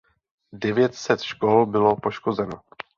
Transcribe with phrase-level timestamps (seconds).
[0.53, 2.61] Devět set škol bylo poškozeno.